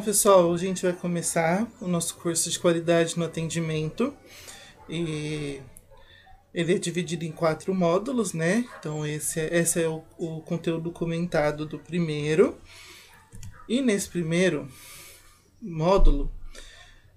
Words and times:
pessoal, 0.00 0.48
hoje 0.48 0.64
a 0.64 0.68
gente 0.68 0.82
vai 0.82 0.92
começar 0.92 1.66
o 1.80 1.88
nosso 1.88 2.14
curso 2.14 2.48
de 2.48 2.58
qualidade 2.58 3.18
no 3.18 3.24
atendimento. 3.24 4.14
E 4.88 5.60
ele 6.54 6.74
é 6.74 6.78
dividido 6.78 7.24
em 7.24 7.32
quatro 7.32 7.74
módulos, 7.74 8.32
né? 8.32 8.64
Então, 8.78 9.04
esse 9.04 9.40
é, 9.40 9.58
esse 9.58 9.82
é 9.82 9.88
o, 9.88 10.02
o 10.16 10.40
conteúdo 10.40 10.90
comentado 10.92 11.66
do 11.66 11.78
primeiro. 11.78 12.56
E 13.68 13.80
nesse 13.82 14.08
primeiro 14.08 14.68
módulo, 15.60 16.30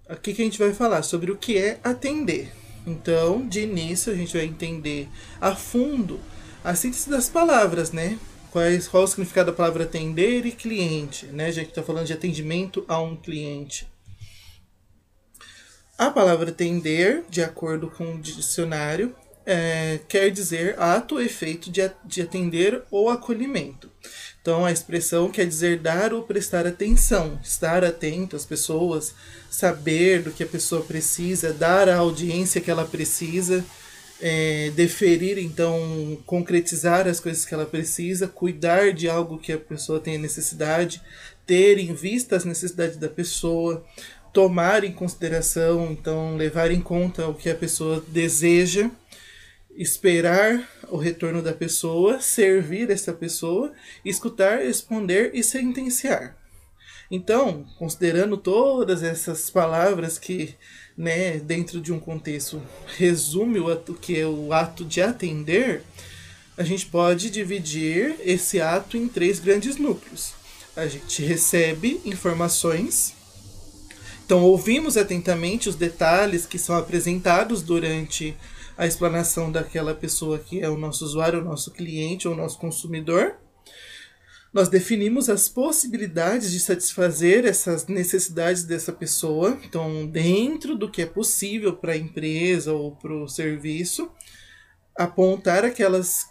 aqui 0.09 0.33
que 0.33 0.41
a 0.41 0.45
gente 0.45 0.59
vai 0.59 0.73
falar 0.73 1.03
sobre 1.03 1.31
o 1.31 1.37
que 1.37 1.57
é 1.57 1.79
atender. 1.83 2.51
Então, 2.85 3.47
de 3.47 3.61
início, 3.61 4.11
a 4.11 4.15
gente 4.15 4.35
vai 4.35 4.45
entender 4.45 5.07
a 5.39 5.55
fundo 5.55 6.19
a 6.63 6.73
síntese 6.73 7.09
das 7.09 7.29
palavras, 7.29 7.91
né? 7.91 8.17
Quais, 8.55 8.87
qual 8.87 9.03
o 9.03 9.07
significado 9.07 9.51
da 9.51 9.57
palavra 9.57 9.83
atender 9.83 10.45
e 10.45 10.51
cliente, 10.53 11.25
né? 11.25 11.51
Já 11.51 11.61
que 11.61 11.71
está 11.71 11.83
falando 11.83 12.07
de 12.07 12.13
atendimento 12.13 12.85
a 12.87 12.97
um 13.01 13.13
cliente. 13.13 13.85
A 15.97 16.09
palavra 16.09 16.51
atender, 16.51 17.25
de 17.29 17.43
acordo 17.43 17.91
com 17.91 18.15
o 18.15 18.17
dicionário, 18.17 19.13
é, 19.45 19.99
quer 20.07 20.31
dizer 20.31 20.79
ato 20.79 21.15
ou 21.15 21.21
efeito 21.21 21.69
de, 21.69 21.81
de 22.05 22.21
atender 22.21 22.81
ou 22.89 23.09
acolhimento. 23.09 23.91
Então, 24.41 24.63
a 24.63 24.71
expressão 24.71 25.29
quer 25.29 25.45
dizer 25.45 25.79
dar 25.79 26.13
ou 26.13 26.23
prestar 26.23 26.65
atenção, 26.65 27.37
estar 27.43 27.83
atento 27.83 28.37
às 28.37 28.45
pessoas, 28.45 29.13
saber 29.49 30.21
do 30.21 30.31
que 30.31 30.43
a 30.43 30.47
pessoa 30.47 30.81
precisa, 30.81 31.51
dar 31.51 31.89
a 31.89 31.97
audiência 31.97 32.61
que 32.61 32.71
ela 32.71 32.85
precisa, 32.85 33.65
é, 34.21 34.71
deferir, 34.75 35.37
então, 35.37 36.17
concretizar 36.25 37.07
as 37.07 37.19
coisas 37.19 37.45
que 37.45 37.53
ela 37.53 37.65
precisa, 37.65 38.27
cuidar 38.27 38.93
de 38.93 39.09
algo 39.09 39.37
que 39.37 39.51
a 39.51 39.57
pessoa 39.57 39.99
tem 39.99 40.17
necessidade, 40.17 41.01
ter 41.45 41.77
em 41.77 41.93
vista 41.93 42.35
as 42.35 42.45
necessidades 42.45 42.97
da 42.97 43.09
pessoa, 43.09 43.85
tomar 44.31 44.83
em 44.83 44.91
consideração, 44.91 45.91
então, 45.91 46.35
levar 46.35 46.71
em 46.71 46.81
conta 46.81 47.27
o 47.27 47.33
que 47.33 47.49
a 47.49 47.55
pessoa 47.55 48.03
deseja 48.07 48.89
esperar 49.75 50.67
o 50.89 50.97
retorno 50.97 51.41
da 51.41 51.53
pessoa, 51.53 52.21
servir 52.21 52.89
essa 52.89 53.11
pessoa, 53.11 53.73
escutar, 54.03 54.59
responder 54.59 55.31
e 55.33 55.43
sentenciar. 55.43 56.35
Então, 57.09 57.65
considerando 57.77 58.35
todas 58.35 59.03
essas 59.03 59.49
palavras 59.49 60.17
que, 60.17 60.55
né, 60.97 61.37
dentro 61.37 61.79
de 61.79 61.93
um 61.93 61.99
contexto 61.99 62.61
resume 62.97 63.59
o 63.59 63.71
ato, 63.71 63.93
que 63.93 64.19
é 64.19 64.25
o 64.25 64.51
ato 64.51 64.83
de 64.83 65.01
atender, 65.01 65.83
a 66.57 66.63
gente 66.63 66.85
pode 66.85 67.29
dividir 67.29 68.15
esse 68.21 68.59
ato 68.59 68.97
em 68.97 69.07
três 69.07 69.39
grandes 69.39 69.77
núcleos. 69.77 70.33
A 70.75 70.87
gente 70.87 71.23
recebe 71.23 72.01
informações, 72.05 73.13
então 74.25 74.43
ouvimos 74.43 74.97
atentamente 74.97 75.69
os 75.69 75.75
detalhes 75.75 76.45
que 76.45 76.57
são 76.57 76.75
apresentados 76.75 77.61
durante 77.61 78.35
a 78.77 78.85
explanação 78.85 79.51
daquela 79.51 79.93
pessoa 79.93 80.39
que 80.39 80.59
é 80.59 80.69
o 80.69 80.77
nosso 80.77 81.05
usuário, 81.05 81.39
o 81.39 81.43
nosso 81.45 81.71
cliente 81.71 82.27
ou 82.27 82.33
o 82.33 82.37
nosso 82.37 82.57
consumidor. 82.57 83.35
Nós 84.55 84.69
definimos 84.69 85.27
as 85.27 85.49
possibilidades 85.49 86.49
de 86.49 86.61
satisfazer 86.61 87.43
essas 87.43 87.87
necessidades 87.87 88.63
dessa 88.63 88.93
pessoa, 88.93 89.59
então, 89.65 90.07
dentro 90.07 90.77
do 90.77 90.89
que 90.89 91.01
é 91.01 91.05
possível 91.05 91.75
para 91.75 91.91
a 91.91 91.97
empresa 91.97 92.71
ou 92.71 92.95
para 92.95 93.13
o 93.13 93.27
serviço, 93.27 94.09
apontar 94.97 95.65
aquelas 95.65 96.25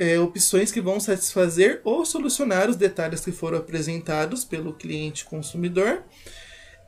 é, 0.00 0.18
opções 0.18 0.72
que 0.72 0.80
vão 0.80 0.98
satisfazer 0.98 1.80
ou 1.84 2.04
solucionar 2.04 2.68
os 2.68 2.74
detalhes 2.74 3.20
que 3.20 3.30
foram 3.30 3.58
apresentados 3.58 4.44
pelo 4.44 4.72
cliente 4.72 5.24
consumidor 5.24 6.02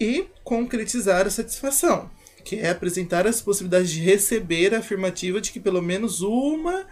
e 0.00 0.26
concretizar 0.42 1.28
a 1.28 1.30
satisfação 1.30 2.10
que 2.42 2.56
é 2.56 2.70
apresentar 2.70 3.26
as 3.26 3.40
possibilidades 3.40 3.90
de 3.90 4.00
receber 4.00 4.74
a 4.74 4.78
afirmativa 4.78 5.40
de 5.40 5.52
que 5.52 5.60
pelo 5.60 5.80
menos 5.80 6.20
uma 6.20 6.86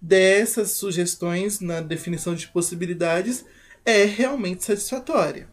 dessas 0.00 0.72
sugestões 0.72 1.60
na 1.60 1.80
definição 1.80 2.34
de 2.34 2.48
possibilidades 2.48 3.44
é 3.84 4.04
realmente 4.04 4.64
satisfatória. 4.64 5.48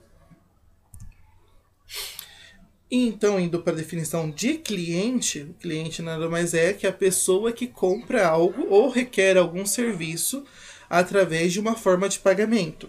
Então, 2.96 3.40
indo 3.40 3.60
para 3.60 3.74
a 3.74 3.78
definição 3.78 4.30
de 4.30 4.56
cliente, 4.60 5.42
o 5.42 5.54
cliente 5.56 6.02
nada 6.02 6.30
mais 6.30 6.54
é 6.54 6.74
que 6.74 6.86
a 6.86 6.92
pessoa 6.92 7.52
que 7.52 7.66
compra 7.66 8.28
algo 8.28 8.68
ou 8.70 8.88
requer 8.88 9.36
algum 9.36 9.66
serviço 9.66 10.46
através 10.88 11.52
de 11.52 11.60
uma 11.60 11.76
forma 11.76 12.08
de 12.08 12.20
pagamento. 12.20 12.88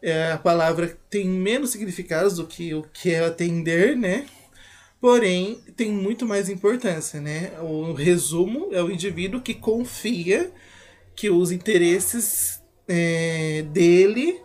É, 0.00 0.32
a 0.32 0.38
palavra 0.38 0.96
tem 1.10 1.28
menos 1.28 1.70
significados 1.70 2.36
do 2.36 2.46
que 2.46 2.72
o 2.72 2.84
que 2.84 3.10
é 3.10 3.24
atender, 3.24 3.94
né? 3.94 4.24
Porém, 5.00 5.60
tem 5.76 5.92
muito 5.92 6.26
mais 6.26 6.48
importância, 6.48 7.20
né? 7.20 7.52
O 7.60 7.92
resumo 7.92 8.68
é 8.72 8.82
o 8.82 8.90
indivíduo 8.90 9.40
que 9.40 9.54
confia 9.54 10.52
que 11.14 11.30
os 11.30 11.52
interesses 11.52 12.60
é, 12.86 13.62
dele 13.70 14.40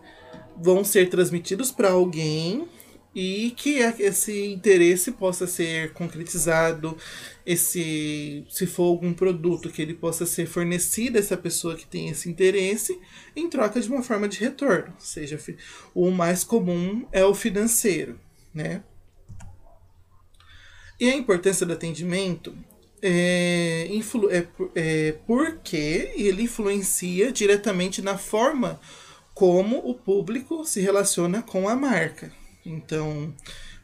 vão 0.55 0.83
ser 0.83 1.09
transmitidos 1.09 1.71
para 1.71 1.91
alguém 1.91 2.67
e 3.15 3.51
que 3.51 3.77
esse 3.99 4.45
interesse 4.45 5.11
possa 5.11 5.45
ser 5.45 5.93
concretizado, 5.93 6.97
esse 7.45 8.43
se 8.49 8.65
for 8.65 8.85
algum 8.85 9.13
produto 9.13 9.69
que 9.69 9.81
ele 9.81 9.93
possa 9.93 10.25
ser 10.25 10.47
fornecido 10.47 11.17
a 11.17 11.19
essa 11.19 11.37
pessoa 11.37 11.75
que 11.75 11.85
tem 11.85 12.09
esse 12.09 12.27
interesse 12.27 12.99
em 13.35 13.47
troca 13.49 13.79
de 13.79 13.87
uma 13.87 14.01
forma 14.01 14.27
de 14.27 14.39
retorno, 14.39 14.93
seja 14.97 15.39
o 15.93 16.09
mais 16.09 16.43
comum 16.43 17.07
é 17.11 17.23
o 17.23 17.35
financeiro, 17.35 18.19
né? 18.53 18.83
E 21.03 21.09
a 21.09 21.17
importância 21.17 21.65
do 21.65 21.73
atendimento 21.73 22.55
é, 23.01 23.89
influ, 23.91 24.31
é, 24.31 24.47
é 24.73 25.11
porque 25.27 26.13
ele 26.15 26.43
influencia 26.43 27.29
diretamente 27.29 28.01
na 28.01 28.17
forma 28.17 28.79
como 29.33 29.79
o 29.79 29.95
público 29.95 30.63
se 30.63 30.79
relaciona 30.79 31.41
com 31.41 31.67
a 31.67 31.75
marca. 31.75 32.31
Então, 32.65 33.35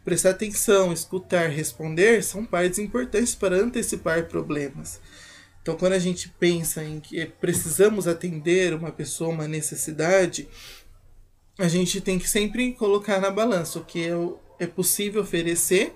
prestar 0.06 0.30
atenção, 0.30 0.94
escutar, 0.94 1.50
responder 1.50 2.24
são 2.24 2.46
partes 2.46 2.80
importantes 2.80 3.36
para 3.36 3.57
antecipar 3.57 4.30
problemas. 4.30 5.01
Então, 5.62 5.75
quando 5.75 5.91
a 5.91 6.00
gente 6.00 6.30
pensa 6.40 6.81
em 6.86 7.01
que 7.01 7.25
precisamos 7.25 8.07
atender 8.07 8.74
uma 8.74 8.94
pessoa, 8.94 9.31
uma 9.31 9.46
necessidade, 9.46 10.47
a 11.57 11.68
gente 11.68 12.00
tem 12.00 12.18
que 12.18 12.30
sempre 12.30 12.72
colocar 12.75 13.19
na 13.19 13.30
balança 13.30 13.78
o 13.78 13.84
que 13.84 14.07
é, 14.07 14.13
é 14.63 14.68
possível 14.68 15.22
oferecer 15.22 15.94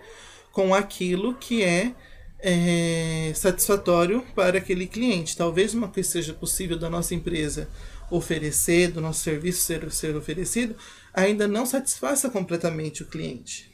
com 0.54 0.74
aquilo 0.74 1.34
que 1.34 1.64
é, 1.64 1.96
é 2.40 3.34
satisfatório 3.34 4.24
para 4.36 4.60
aquele 4.60 4.86
cliente. 4.86 5.36
Talvez 5.36 5.74
uma 5.74 5.88
coisa 5.88 6.08
seja 6.08 6.32
possível 6.32 6.78
da 6.78 6.92
nossa 6.92 7.16
empresa 7.16 7.68
oferecer, 8.10 8.92
do 8.92 9.02
nosso 9.02 9.22
serviço 9.22 9.62
ser, 9.62 9.92
ser 9.92 10.16
oferecido, 10.16 10.76
ainda 11.12 11.48
não 11.48 11.66
satisfaça 11.66 12.30
completamente 12.30 13.02
o 13.02 13.08
cliente. 13.08 13.74